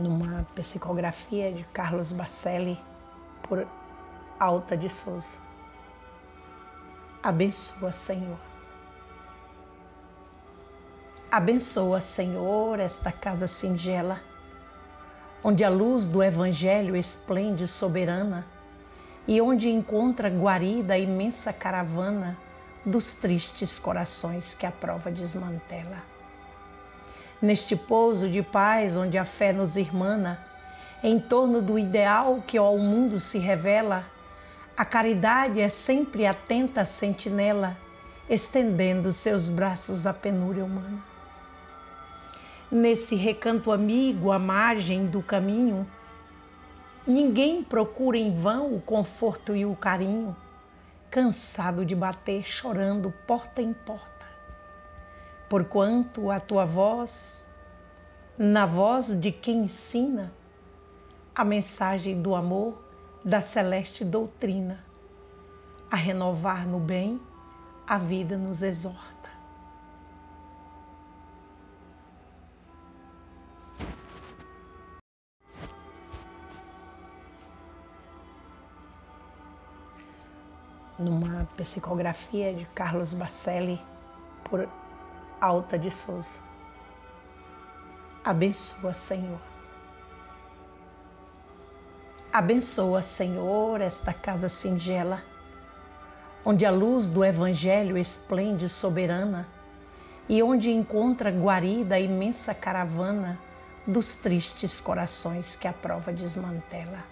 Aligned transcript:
numa 0.00 0.46
psicografia 0.54 1.52
de 1.52 1.62
Carlos 1.64 2.10
Bacelli 2.10 2.80
por 3.42 3.66
Alta 4.38 4.76
de 4.76 4.88
Souza. 4.88 5.38
Abençoa, 7.22 7.92
Senhor. 7.92 8.38
Abençoa, 11.30 12.00
Senhor, 12.00 12.80
esta 12.80 13.12
casa 13.12 13.46
singela, 13.46 14.20
onde 15.44 15.62
a 15.62 15.68
luz 15.68 16.08
do 16.08 16.22
Evangelho 16.22 16.96
esplende 16.96 17.68
soberana 17.68 18.46
e 19.28 19.40
onde 19.40 19.68
encontra 19.68 20.28
guarida 20.28 20.94
a 20.94 20.98
imensa 20.98 21.52
caravana 21.52 22.36
dos 22.84 23.14
tristes 23.14 23.78
corações 23.78 24.54
que 24.54 24.66
a 24.66 24.72
prova 24.72 25.10
desmantela. 25.10 26.02
Neste 27.42 27.74
pouso 27.74 28.28
de 28.28 28.42
paz 28.42 28.98
onde 28.98 29.16
a 29.16 29.24
fé 29.24 29.50
nos 29.50 29.76
irmana, 29.76 30.38
em 31.02 31.18
torno 31.18 31.62
do 31.62 31.78
ideal 31.78 32.44
que 32.46 32.58
ao 32.58 32.76
mundo 32.76 33.18
se 33.18 33.38
revela, 33.38 34.04
a 34.76 34.84
caridade 34.84 35.58
é 35.58 35.68
sempre 35.70 36.26
atenta 36.26 36.84
sentinela, 36.84 37.78
estendendo 38.28 39.10
seus 39.10 39.48
braços 39.48 40.06
à 40.06 40.12
penúria 40.12 40.62
humana. 40.62 41.02
Nesse 42.70 43.14
recanto 43.14 43.72
amigo, 43.72 44.30
à 44.30 44.38
margem 44.38 45.06
do 45.06 45.22
caminho, 45.22 45.86
ninguém 47.06 47.64
procura 47.64 48.18
em 48.18 48.34
vão 48.34 48.74
o 48.74 48.82
conforto 48.82 49.56
e 49.56 49.64
o 49.64 49.74
carinho, 49.74 50.36
cansado 51.10 51.86
de 51.86 51.96
bater, 51.96 52.42
chorando 52.44 53.10
porta 53.26 53.62
em 53.62 53.72
porta 53.72 54.19
porquanto 55.50 56.30
a 56.30 56.38
tua 56.38 56.64
voz, 56.64 57.50
na 58.38 58.64
voz 58.64 59.08
de 59.08 59.32
quem 59.32 59.64
ensina 59.64 60.32
a 61.34 61.44
mensagem 61.44 62.22
do 62.22 62.36
amor 62.36 62.80
da 63.24 63.40
celeste 63.40 64.04
doutrina, 64.04 64.84
a 65.90 65.96
renovar 65.96 66.68
no 66.68 66.78
bem, 66.78 67.20
a 67.84 67.98
vida 67.98 68.38
nos 68.38 68.62
exorta. 68.62 69.28
Numa 80.96 81.48
psicografia 81.56 82.54
de 82.54 82.66
Carlos 82.66 83.12
Bacelli 83.12 83.80
por 84.44 84.68
Alta 85.40 85.78
de 85.78 85.90
Souza. 85.90 86.40
Abençoa, 88.22 88.92
Senhor. 88.92 89.40
Abençoa, 92.30 93.00
Senhor, 93.00 93.80
esta 93.80 94.12
casa 94.12 94.50
singela, 94.50 95.22
onde 96.44 96.66
a 96.66 96.70
luz 96.70 97.08
do 97.08 97.24
Evangelho 97.24 97.96
esplende 97.96 98.68
soberana 98.68 99.48
e 100.28 100.42
onde 100.42 100.70
encontra 100.70 101.30
guarida 101.30 101.94
a 101.94 102.00
imensa 102.00 102.54
caravana 102.54 103.38
dos 103.86 104.16
tristes 104.16 104.78
corações 104.78 105.56
que 105.56 105.66
a 105.66 105.72
prova 105.72 106.12
desmantela. 106.12 107.02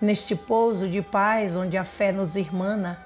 Neste 0.00 0.34
pouso 0.34 0.88
de 0.88 1.00
paz 1.00 1.54
onde 1.54 1.78
a 1.78 1.84
fé 1.84 2.10
nos 2.10 2.34
irmana, 2.34 2.98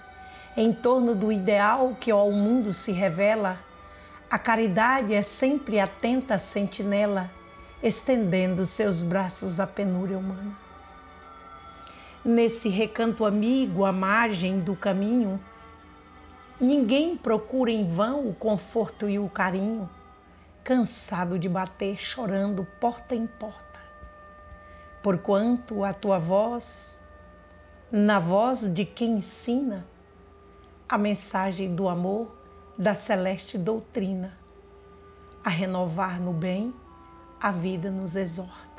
em 0.56 0.72
torno 0.72 1.14
do 1.14 1.30
ideal 1.30 1.94
que 2.00 2.10
ao 2.10 2.32
mundo 2.32 2.72
se 2.72 2.90
revela, 2.90 3.60
a 4.32 4.38
caridade 4.38 5.12
é 5.12 5.20
sempre 5.20 5.78
atenta 5.78 6.38
sentinela, 6.38 7.30
estendendo 7.82 8.64
seus 8.64 9.02
braços 9.02 9.60
à 9.60 9.66
penúria 9.66 10.16
humana. 10.16 10.56
Nesse 12.24 12.70
recanto 12.70 13.26
amigo, 13.26 13.84
à 13.84 13.92
margem 13.92 14.58
do 14.58 14.74
caminho, 14.74 15.38
ninguém 16.58 17.14
procura 17.14 17.70
em 17.70 17.86
vão 17.86 18.26
o 18.26 18.34
conforto 18.34 19.06
e 19.06 19.18
o 19.18 19.28
carinho, 19.28 19.86
cansado 20.64 21.38
de 21.38 21.46
bater, 21.46 21.98
chorando 21.98 22.66
porta 22.80 23.14
em 23.14 23.26
porta. 23.26 23.80
Porquanto 25.02 25.84
a 25.84 25.92
tua 25.92 26.18
voz, 26.18 27.04
na 27.90 28.18
voz 28.18 28.60
de 28.72 28.86
quem 28.86 29.16
ensina 29.16 29.86
a 30.88 30.96
mensagem 30.96 31.74
do 31.74 31.86
amor, 31.86 32.41
da 32.76 32.94
celeste 32.94 33.58
doutrina, 33.58 34.32
a 35.44 35.50
renovar 35.50 36.20
no 36.20 36.32
bem, 36.32 36.72
a 37.40 37.50
vida 37.50 37.90
nos 37.90 38.16
exorta. 38.16 38.71